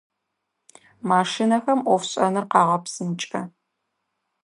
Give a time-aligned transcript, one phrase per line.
[1.09, 3.41] Машинэхэм ӏофшӏэныр къагъэпсынкӏэ.